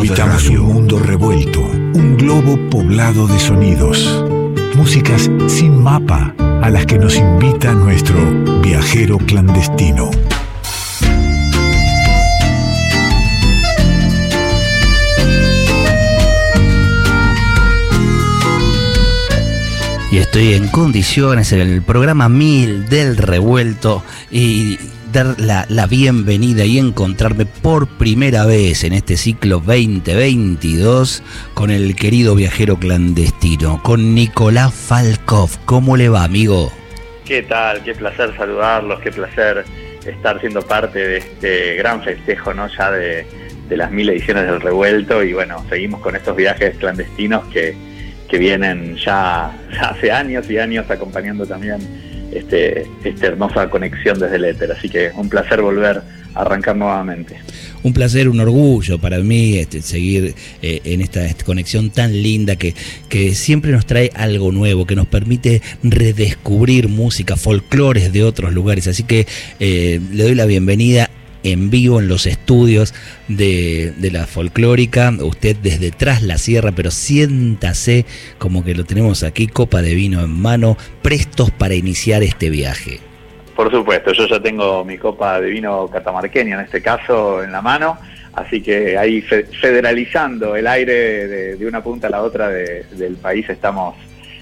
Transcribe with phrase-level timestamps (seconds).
[0.00, 4.24] Habitamos un mundo revuelto, un globo poblado de sonidos.
[4.74, 8.18] Músicas sin mapa a las que nos invita nuestro
[8.62, 10.10] viajero clandestino.
[20.12, 24.76] y estoy en condiciones en el programa 1000 del revuelto y
[25.12, 31.22] dar la, bienvenida y encontrarme por primera vez en este ciclo 2022
[31.54, 35.50] con el querido viajero clandestino, con Nicolás Falkov.
[35.64, 36.72] ¿Cómo le va, amigo?
[37.24, 37.82] ¿Qué tal?
[37.82, 39.64] Qué placer saludarlos, qué placer
[40.04, 42.68] estar siendo parte de este gran festejo, ¿no?
[42.68, 43.26] Ya de,
[43.70, 47.76] las mil ediciones del revuelto y bueno, seguimos con estos viajes clandestinos que
[48.30, 51.80] que vienen ya, hace años y años acompañando también
[52.32, 54.72] este, esta hermosa conexión desde el éter.
[54.72, 56.02] Así que un placer volver
[56.34, 57.36] a arrancar nuevamente.
[57.82, 62.74] Un placer, un orgullo para mí este, seguir eh, en esta, conexión tan linda que,
[63.08, 68.86] que siempre nos trae algo nuevo, que nos permite redescubrir música, folclores de otros lugares.
[68.86, 69.26] Así que
[69.58, 71.09] eh, le doy la bienvenida
[71.42, 72.94] en vivo en los estudios
[73.28, 75.12] de, la folclórica.
[75.20, 78.04] Usted desde tras la sierra, pero siéntase
[78.38, 83.00] como que lo tenemos aquí, copa de vino en mano, prestos para iniciar este viaje.
[83.54, 87.60] Por supuesto, yo ya tengo mi copa de vino catamarqueña en este caso en la
[87.60, 87.98] mano,
[88.32, 93.96] así que ahí federalizando el aire de, una punta a la otra del país estamos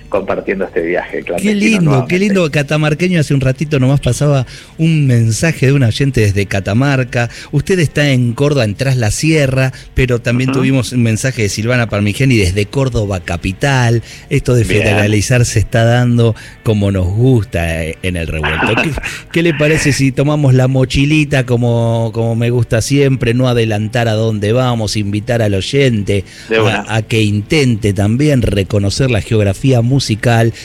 [0.09, 1.23] compartiendo este viaje.
[1.41, 2.51] Qué lindo, qué lindo.
[2.51, 4.47] Catamarqueño, hace un ratito nomás pasaba
[4.79, 7.29] un mensaje de un oyente desde Catamarca.
[7.53, 11.89] Usted está en Córdoba, en Tras la Sierra, pero también tuvimos un mensaje de Silvana
[11.89, 14.03] Parmigeni desde Córdoba Capital.
[14.31, 18.67] Esto de federalizar se está dando como nos gusta eh, en el revuelto.
[19.33, 24.15] ¿Qué, le parece si tomamos la mochilita como, como me gusta siempre, no adelantar a
[24.15, 26.25] dónde vamos, invitar al oyente
[26.67, 29.98] a, a que intente también reconocer la geografía musical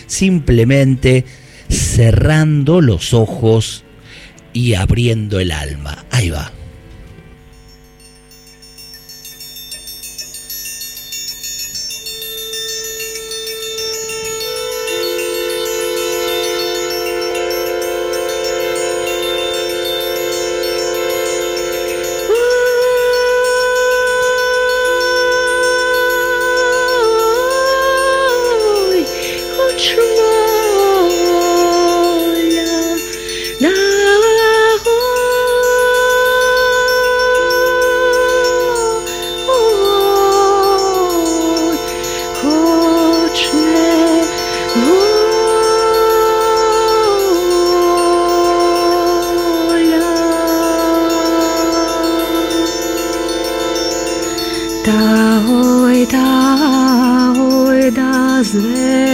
[0.08, 1.26] simplemente
[1.70, 3.84] cerrando los ojos
[4.54, 6.06] y abriendo el alma.
[6.12, 6.52] Ahí va.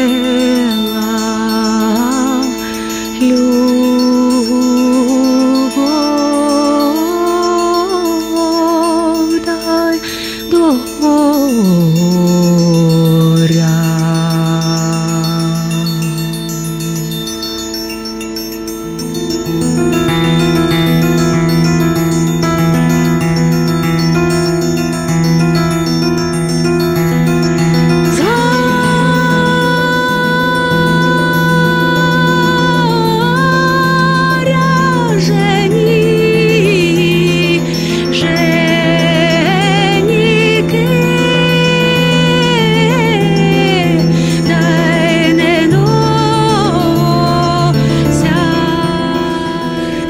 [0.07, 1.19] là
[3.19, 3.58] lưu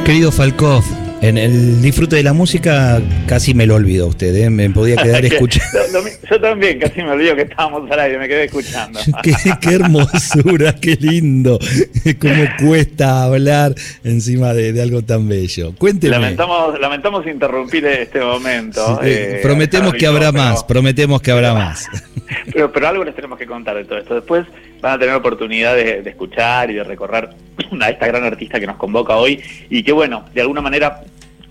[0.09, 0.84] Falkov,
[1.22, 4.50] en el disfrute de la música casi me lo olvido usted, ¿eh?
[4.50, 6.00] me podía quedar escuchando.
[6.30, 9.00] yo también casi me olvido que estábamos al aire, me quedé escuchando.
[9.24, 11.59] qué, hermosura, qué lindo,
[12.19, 15.74] cómo cuesta hablar encima de, algo tan bello.
[15.78, 16.12] Cuénteme.
[16.12, 19.00] Lamentamos, lamentamos interrumpir este momento.
[19.03, 21.88] Eh, prometemos que habrá más, prometemos que habrá más.
[22.53, 24.14] Pero, pero algo les tenemos que contar de todo esto.
[24.14, 24.46] Después
[24.82, 27.29] van a tener oportunidad de, escuchar y de recorrer
[27.82, 31.02] a esta gran artista que nos convoca hoy y que bueno, de alguna manera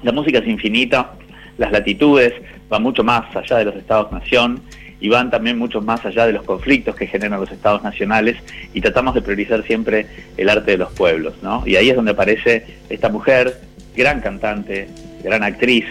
[0.02, 1.12] la música es infinita,
[1.56, 2.32] las latitudes
[2.68, 4.62] van mucho más allá de los estados-nación
[5.00, 8.36] y van también mucho más allá de los conflictos que generan los estados nacionales
[8.74, 10.06] y tratamos de priorizar siempre
[10.36, 11.62] el arte de los pueblos, ¿no?
[11.66, 13.60] Y ahí es donde aparece esta mujer,
[13.96, 14.88] gran cantante,
[15.22, 15.84] gran actriz,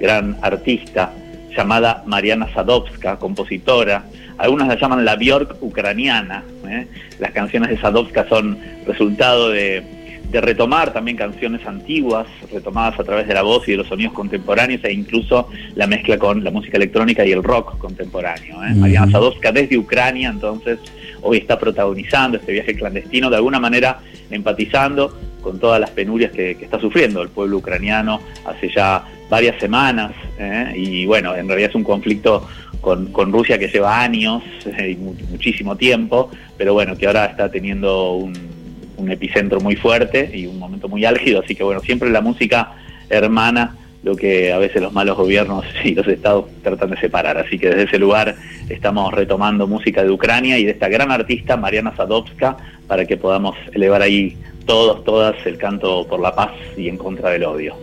[0.00, 1.12] gran artista,
[1.56, 4.04] llamada Mariana Sadovska, compositora,
[4.38, 6.42] algunas la llaman la Bjork ucraniana.
[6.66, 6.86] ¿eh?
[7.18, 13.28] Las canciones de Sadovska son resultado de, de retomar también canciones antiguas, retomadas a través
[13.28, 16.76] de la voz y de los sonidos contemporáneos e incluso la mezcla con la música
[16.76, 18.62] electrónica y el rock contemporáneo.
[18.64, 18.74] ¿eh?
[18.74, 20.78] Mariana Sadowska desde Ucrania, entonces,
[21.20, 26.52] hoy está protagonizando este viaje clandestino, de alguna manera empatizando con todas las penurias que,
[26.52, 30.12] está sufriendo el pueblo ucraniano hace ya varias semanas.
[30.38, 30.72] ¿eh?
[30.76, 32.46] Y bueno, en realidad es un conflicto
[32.80, 38.14] con, Rusia que lleva años eh, y muchísimo tiempo, pero bueno, que ahora está teniendo
[38.14, 38.51] un
[38.96, 42.72] un epicentro muy fuerte y un momento muy álgido, así que bueno, siempre la música
[43.08, 47.38] hermana lo que a veces los malos gobiernos y los estados tratan de separar.
[47.38, 48.36] Así que desde ese lugar
[48.68, 52.56] estamos retomando música de Ucrania y de esta gran artista Mariana Sadovska
[52.86, 54.36] para que podamos elevar ahí
[54.66, 57.74] todos, todas el canto por la paz y en contra del odio.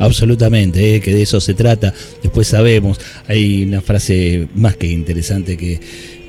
[0.00, 1.92] Absolutamente, eh, que de eso se trata.
[2.22, 5.80] Después sabemos, hay una frase más que interesante que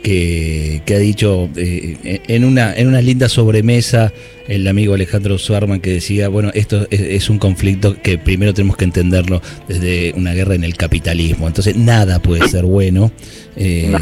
[0.01, 4.13] que, ha dicho eh, en, una, en una linda sobremesa
[4.49, 8.85] el amigo Alejandro Suarman que decía, bueno, esto es, un conflicto que primero tenemos que
[8.85, 11.47] entenderlo desde una guerra en el capitalismo.
[11.47, 13.11] Entonces nada puede ser bueno,
[13.55, 13.95] eh,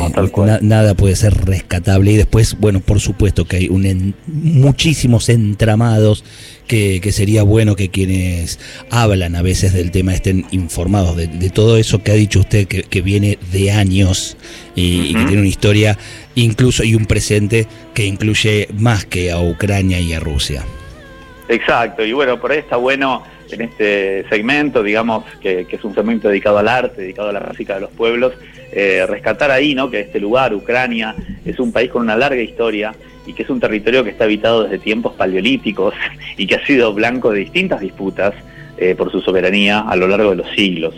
[0.61, 2.13] nada puede ser rescatable.
[2.13, 6.23] Y después, bueno, por supuesto que hay un muchísimos entramados
[6.67, 8.59] que, sería bueno que quienes
[8.89, 13.01] hablan a veces del tema estén informados de, todo eso que ha dicho usted, que,
[13.01, 14.37] viene de años
[14.75, 15.97] y, que tiene una historia
[16.37, 20.63] incluso y un presente que incluye más que a Ucrania y a Rusia.
[21.49, 26.27] Exacto, y bueno, por ahí está bueno en este segmento, digamos, que, es un segmento
[26.27, 28.33] dedicado al arte, dedicado a la música de los pueblos,
[28.71, 29.89] eh, rescatar ahí, ¿no?
[29.89, 32.93] Que este lugar, Ucrania, es un país con una larga historia
[33.25, 35.93] y que es un territorio que está habitado desde tiempos paleolíticos
[36.37, 38.33] y que ha sido blanco de distintas disputas
[38.77, 40.93] eh, por su soberanía a lo largo de los siglos.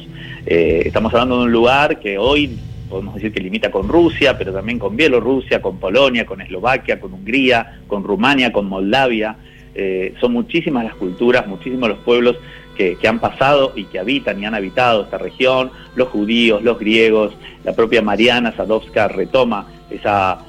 [0.45, 2.57] Eh, estamos hablando de un lugar que hoy
[2.89, 7.13] podemos decir que limita con Rusia, pero también con Bielorrusia, con Polonia, con Eslovaquia, con
[7.13, 9.35] Hungría, con Rumania, con Moldavia.
[9.75, 12.37] Eh, son muchísimas las culturas, muchísimos los pueblos
[12.75, 17.33] que, han pasado y que habitan y han habitado esta región, los judíos, los griegos,
[17.65, 20.39] la propia Mariana Sadowska retoma esa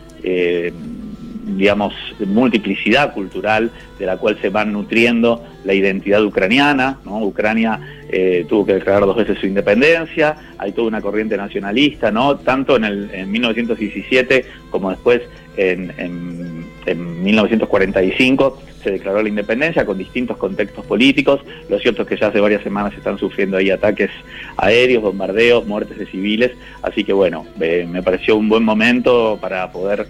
[1.44, 6.98] digamos, multiplicidad cultural de la cual se van nutriendo la identidad ucraniana.
[7.04, 7.22] ¿no?
[7.22, 12.36] Ucrania eh, tuvo que declarar dos veces su independencia, hay toda una corriente nacionalista, ¿no?
[12.36, 15.22] tanto en, el, en 1917 como después
[15.56, 21.40] en, en, en 1945 se declaró la independencia con distintos contextos políticos.
[21.68, 24.10] Lo cierto es que ya hace varias semanas están sufriendo ahí ataques
[24.56, 26.52] aéreos, bombardeos, muertes de civiles.
[26.82, 30.06] Así que bueno, me pareció un buen momento para poder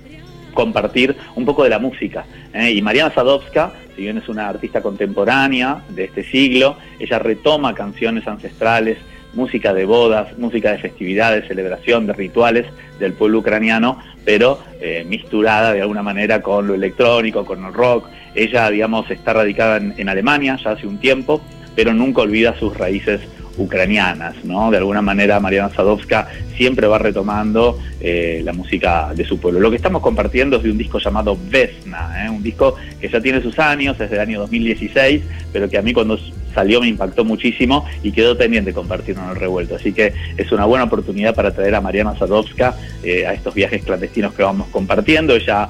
[0.52, 2.25] compartir un poco de la música.
[2.52, 2.70] ¿eh?
[2.70, 8.26] Y Mariana Sadowska, si bien es una artista contemporánea de este siglo, ella retoma canciones
[8.26, 8.99] ancestrales,
[9.35, 12.67] música de bodas, música de festividades, celebración, de rituales
[12.99, 18.08] del pueblo ucraniano, pero eh, misturada de alguna manera con lo electrónico, con el rock.
[18.35, 21.41] Ella, digamos, está radicada en, en Alemania ya hace un tiempo,
[21.76, 23.20] pero nunca olvida sus raíces
[23.56, 24.70] ucranianas, ¿no?
[24.70, 29.61] De alguna manera Mariana Sadowska siempre va retomando eh, la música de su pueblo.
[29.61, 32.31] Lo que estamos compartiendo es de un disco llamado Vesna, ¿eh?
[32.31, 35.93] un disco que ya tiene sus años, es del año 2016, pero que a mí
[35.93, 36.19] cuando
[36.55, 39.76] salió me impactó muchísimo y quedó pendiente compartirlo en el revuelto.
[39.76, 43.82] Así que es una buena oportunidad para traer a Mariana Sadowska eh, a estos viajes
[43.85, 45.35] clandestinos que vamos compartiendo.
[45.35, 45.69] Ella,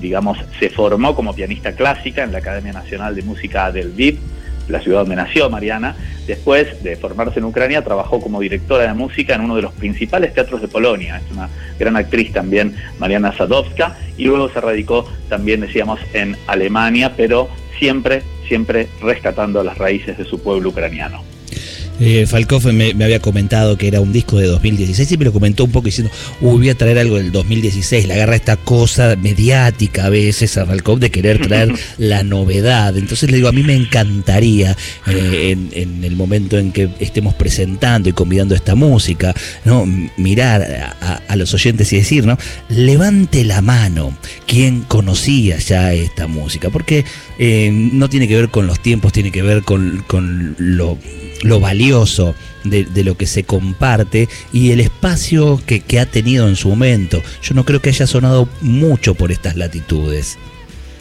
[0.00, 4.18] digamos, se formó como pianista clásica en la Academia Nacional de Música del VIP
[4.68, 5.96] la ciudad donde nació Mariana.
[6.26, 10.34] Después de formarse en Ucrania, trabajó como directora de música en uno de los principales
[10.34, 11.20] teatros de Polonia.
[11.24, 11.48] Es una
[11.78, 13.96] gran actriz también, Mariana Sadowska.
[14.16, 20.24] Y luego se radicó también, decíamos, en Alemania, pero siempre, siempre rescatando las raíces de
[20.24, 21.22] su pueblo ucraniano.
[22.04, 25.64] Eh, Falcoff me, había comentado que era un disco de 2016 y me lo comentó
[25.64, 30.08] un poco diciendo, voy a traer algo del 2016, le agarra esta cosa mediática a
[30.08, 32.96] veces a Falcoff de querer traer la novedad.
[32.96, 38.08] Entonces le digo, a mí me encantaría eh, en, el momento en que estemos presentando
[38.08, 39.32] y convidando esta música,
[39.64, 39.86] ¿no?
[40.16, 40.96] mirar
[41.28, 42.36] a, los oyentes y decir, ¿no?
[42.68, 44.18] levante la mano
[44.48, 47.04] quien conocía ya esta música, porque
[47.38, 50.98] eh, no tiene que ver con los tiempos, tiene que ver con, con lo
[51.42, 52.34] lo valioso
[52.64, 57.22] de, lo que se comparte y el espacio que, ha tenido en su momento.
[57.42, 60.38] Yo no creo que haya sonado mucho por estas latitudes.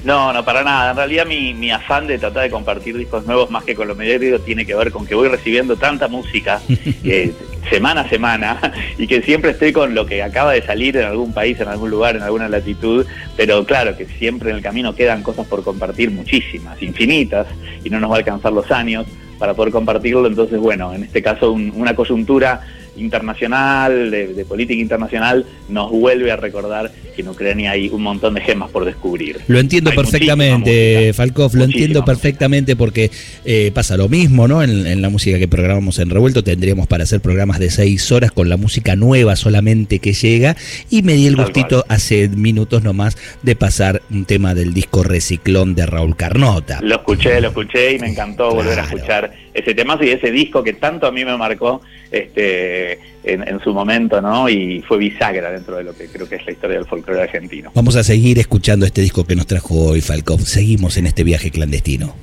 [0.03, 0.91] No, no, para nada.
[0.91, 4.39] En realidad mi, afán de tratar de compartir discos nuevos más que con lo mediático
[4.39, 6.59] tiene que ver con que voy recibiendo tanta música
[7.03, 7.33] eh,
[7.69, 11.33] semana a semana y que siempre estoy con lo que acaba de salir en algún
[11.33, 13.05] país, en algún lugar, en alguna latitud,
[13.37, 17.45] pero claro que siempre en el camino quedan cosas por compartir muchísimas, infinitas,
[17.83, 19.05] y no nos va a alcanzar los años
[19.41, 20.27] para poder compartirlo.
[20.27, 22.61] Entonces, bueno, en este caso una coyuntura
[22.95, 28.41] internacional, de, política internacional, nos vuelve a recordar que en Ucrania hay un montón de
[28.41, 29.39] gemas por descubrir.
[29.47, 33.11] Lo entiendo perfectamente, Falkov, lo entiendo perfectamente porque
[33.45, 34.63] eh, pasa lo mismo, ¿no?
[34.63, 38.49] En, la música que programamos en Revuelto tendríamos para hacer programas de seis horas con
[38.49, 40.55] la música nueva solamente que llega
[40.89, 45.75] y me di el gustito hace minutos nomás de pasar un tema del disco Reciclón
[45.75, 46.79] de Raúl Carnota.
[46.81, 50.63] Lo escuché, lo escuché y me encantó volver a escuchar ese temazo y ese disco
[50.63, 51.81] que tanto a mí me marcó
[52.11, 54.49] este, en, su momento, ¿no?
[54.49, 57.71] Y fue bisagra dentro de lo que creo que es la historia del folclore argentino.
[57.73, 60.39] Vamos a seguir escuchando este disco que nos trajo hoy Falcón.
[60.39, 62.15] Seguimos en este viaje clandestino.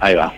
[0.00, 0.34] Ahí va.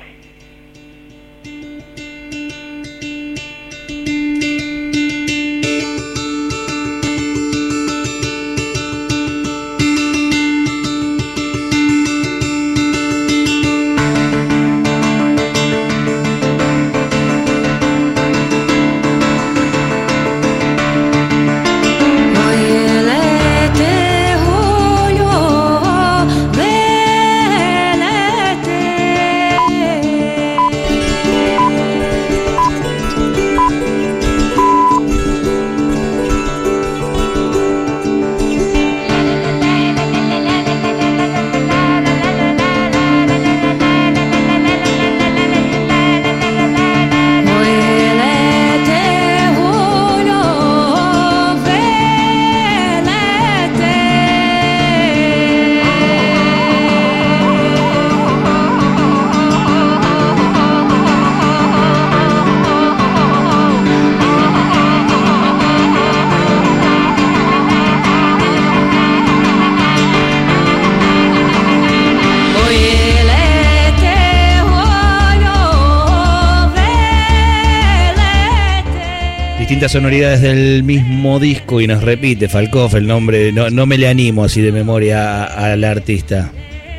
[79.67, 84.07] Distintas sonoridades del mismo disco y nos repite Falcoff el nombre, no, no me le
[84.07, 86.53] animo así de memoria a, la artista.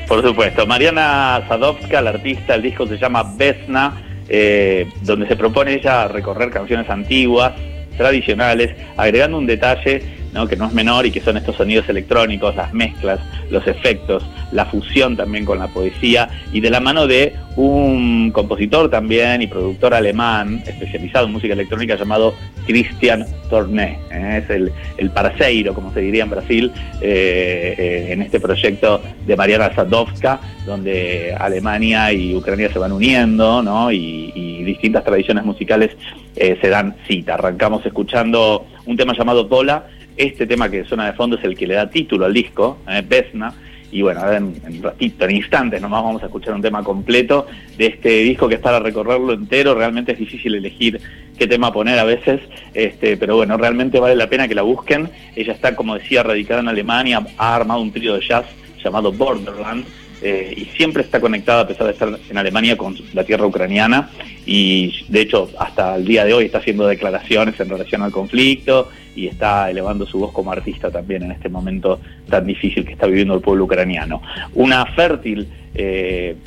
[0.05, 5.75] Por supuesto, Mariana Sadovska, la artista, el disco se llama Vesna, eh, donde se propone
[5.75, 7.53] ella recorrer canciones antiguas,
[7.95, 10.03] tradicionales, agregando un detalle
[10.45, 14.65] que no es menor y que son estos sonidos electrónicos, las mezclas, los efectos, la
[14.65, 19.93] fusión también con la poesía y de la mano de un compositor también y productor
[19.93, 22.35] alemán especializado en música electrónica llamado
[22.67, 23.97] Christian Torné.
[24.11, 24.43] ¿eh?
[24.43, 25.11] Es el, el
[25.73, 32.11] como se diría en Brasil, eh, eh, en este proyecto de Mariana Sadowska, donde Alemania
[32.13, 33.91] y Ucrania se van uniendo ¿no?
[33.91, 35.91] y, y distintas tradiciones musicales
[36.35, 37.33] se dan cita.
[37.33, 39.87] Arrancamos escuchando un tema llamado Pola
[40.17, 43.03] este tema que suena de fondo es el que le da título al disco, eh,
[43.07, 43.53] Vesna.
[43.89, 47.47] Y bueno, en, en ratito, en instantes nomás vamos a escuchar un tema completo
[47.77, 49.75] de este disco que es para recorrerlo entero.
[49.75, 50.99] Realmente es difícil elegir
[51.37, 52.41] qué tema poner a veces,
[52.73, 55.09] este, pero bueno, realmente vale la pena que la busquen.
[55.35, 58.45] Ella está, como decía, radicada en Alemania, ha armado un trío de jazz
[58.83, 59.85] llamado Borderland,
[60.21, 64.09] eh, y siempre está conectada, a pesar de estar en Alemania, con la tierra ucraniana
[64.47, 68.87] y de hecho hasta el día de hoy está haciendo declaraciones en relación al conflicto
[69.13, 71.99] y está elevando su voz como artista también en este momento
[72.29, 74.21] tan difícil que está viviendo el pueblo ucraniano.
[74.53, 76.37] Una fértil, eh,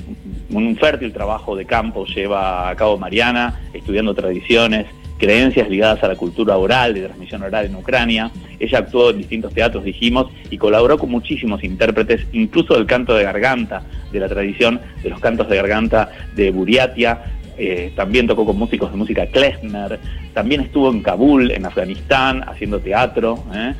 [0.50, 4.86] un fértil trabajo de campo lleva a cabo Mariana, estudiando tradiciones,
[5.18, 8.30] creencias ligadas a la cultura oral, de transmisión oral en Ucrania.
[8.58, 13.24] Ella actuó en distintos teatros, dijimos, y colaboró con muchísimos intérpretes, incluso del canto de
[13.24, 18.56] garganta, de la tradición de los cantos de garganta de Buriatia, eh, también tocó con
[18.56, 20.00] músicos de música klezmer,
[20.32, 23.44] también estuvo en Kabul, en Afganistán, haciendo teatro.
[23.54, 23.74] ¿eh?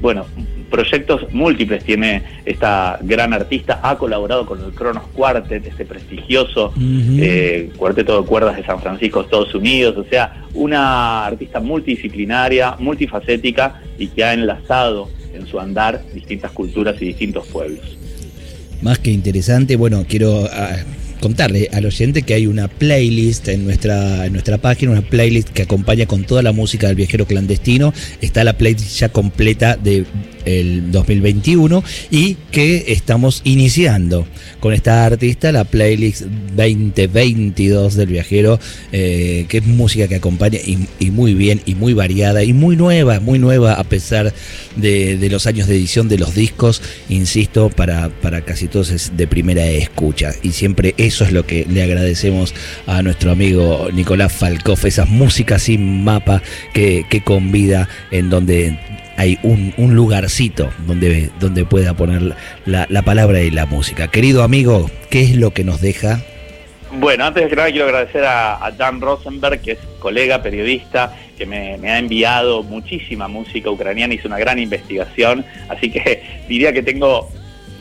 [0.00, 0.26] bueno,
[0.70, 7.72] proyectos múltiples tiene esta gran artista, ha colaborado con el Kronos Quartet, este prestigioso eh,
[7.76, 14.06] cuarteto de cuerdas de San Francisco, Estados Unidos, o sea, una artista multidisciplinaria, multifacética y
[14.06, 17.98] que ha enlazado en su andar distintas culturas y distintos pueblos.
[18.82, 20.44] Más que interesante, bueno, quiero...
[20.52, 20.76] Ah,
[21.20, 25.62] contarle al oyente que hay una playlist en nuestra, en nuestra página, una playlist que
[25.62, 27.92] acompaña con toda la música del viajero clandestino.
[28.20, 30.04] Está la playlist ya completa de
[30.46, 34.26] el 2021 y que estamos iniciando
[34.60, 38.58] con esta artista la playlist 2022 del viajero,
[38.92, 43.20] eh, que es música que acompaña y, muy bien y muy variada y muy nueva,
[43.20, 44.32] muy nueva a pesar
[44.76, 49.26] de, los años de edición de los discos, insisto, para, para casi todos es de
[49.26, 52.54] primera escucha y siempre eso es lo que le agradecemos
[52.86, 58.78] a nuestro amigo Nicolás Falcoff, esas músicas sin mapa que, que convida en donde
[59.16, 62.34] hay un, lugarcito donde, donde pueda poner
[62.66, 64.08] la, palabra y la música.
[64.08, 66.20] Querido amigo, ¿qué es lo que nos deja
[66.92, 71.46] Bueno, antes de que nada quiero agradecer a, Dan Rosenberg, que es colega, periodista, que
[71.46, 77.28] me, ha enviado muchísima música ucraniana, hizo una gran investigación, así que diría que tengo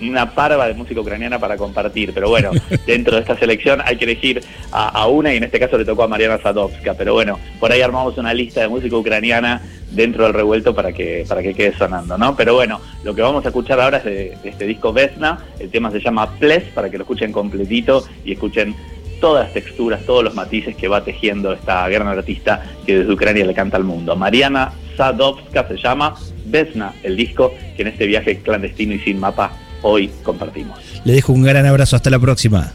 [0.01, 2.51] una parva de música ucraniana para compartir, pero bueno,
[2.85, 6.03] dentro de esta selección hay que elegir a, una y en este caso le tocó
[6.03, 9.61] a Mariana Sadovska, pero bueno, por ahí armamos una lista de música ucraniana
[9.95, 12.35] dentro del revuelto para que, para que quede sonando, ¿no?
[12.35, 15.69] Pero bueno, lo que vamos a escuchar ahora es de, de este disco Vesna, el
[15.69, 18.75] tema se llama Ples, para que lo escuchen completito y escuchen
[19.19, 23.45] todas las texturas, todos los matices que va tejiendo esta gran artista que desde Ucrania
[23.45, 24.15] le canta al mundo.
[24.15, 29.51] Mariana Sadovska se llama, Vesna, el disco que en este viaje clandestino y sin mapa
[29.81, 30.79] hoy compartimos.
[31.03, 32.71] Le dejo un gran abrazo, hasta la próxima.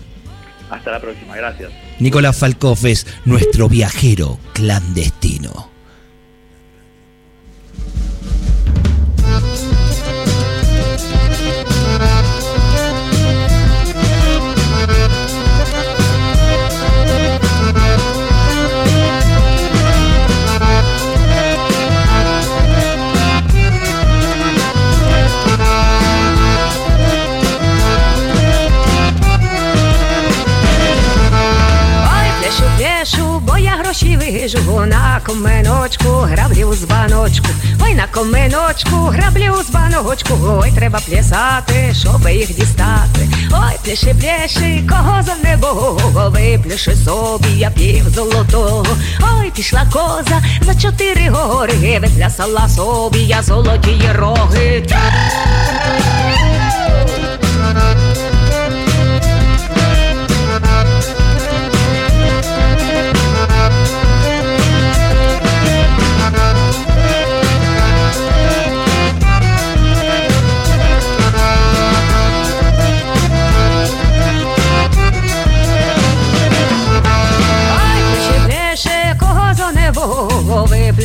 [0.71, 1.73] Hasta la próxima, gracias.
[1.99, 5.70] Nicolás Falkov es nuestro viajero clandestino.
[34.31, 37.49] Вижу на коменочку, граблю з баночку,
[37.83, 43.29] ой на коменочку, граблю з баночку, ой, треба плясати, щоб їх дістати.
[43.53, 48.87] Ой, пляши, пляши, кого за небо, випляши собі, я пів золотого.
[49.21, 54.87] Ой, пішла коза за чотири гори, виплясала собі, я золоті роги.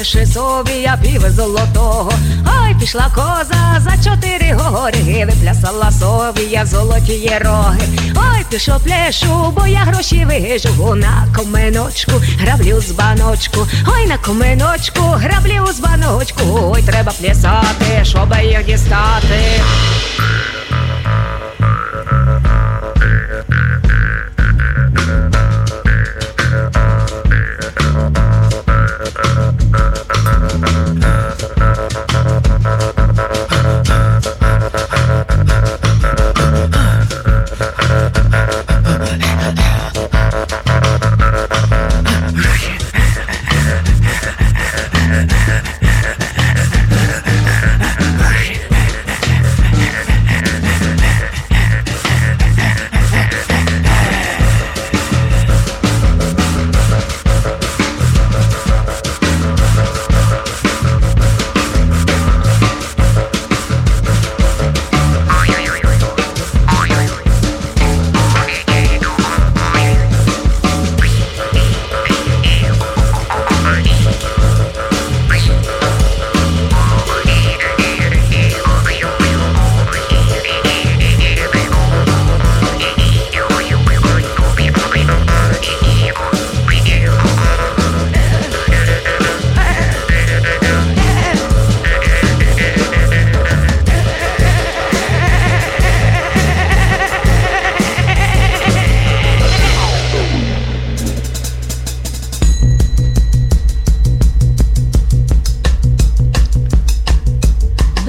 [0.06, 2.12] Випляши собі, я пів золотого,
[2.46, 9.68] ой пішла коза за чотири гори, виплясала собі, я золоті роги, ой пішов пляшу, бо
[9.68, 16.84] я гроші вижу на коменочку, граблю з баночку, ой на коменочку, граблю з баночку, ой
[16.84, 19.40] треба плясати, щоб їх дістати.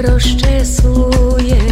[0.07, 1.66] rozczesuje.